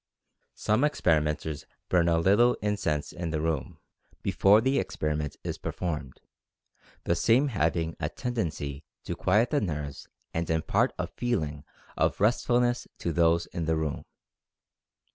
Some 0.55 0.83
experimenters 0.83 1.67
burn 1.87 2.09
a 2.09 2.17
little 2.17 2.55
incense 2.55 3.11
in 3.13 3.29
the 3.29 3.39
room 3.39 3.77
before 4.23 4.59
the 4.59 4.79
experiment 4.79 5.37
is 5.43 5.59
performed, 5.59 6.21
the 7.03 7.15
same 7.15 7.49
having 7.49 7.95
a 7.99 8.09
tendency 8.09 8.83
to 9.03 9.15
quiet 9.15 9.51
the 9.51 9.61
nerves 9.61 10.07
and 10.33 10.49
impart 10.49 10.91
a 10.97 11.05
feeling 11.05 11.65
of 11.95 12.19
restfulness 12.19 12.87
to 12.97 13.13
those 13.13 13.45
in 13.45 13.65
the 13.65 13.75
room. 13.75 14.03